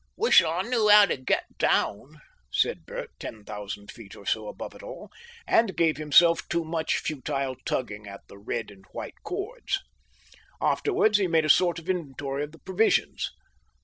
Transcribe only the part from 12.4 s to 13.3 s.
of the provisions.